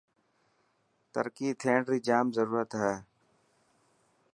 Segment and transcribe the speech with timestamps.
[1.13, 2.93] ترقي ٿيڻ ري جام ضرورت هي.